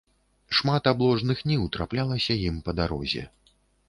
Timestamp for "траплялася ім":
1.75-2.57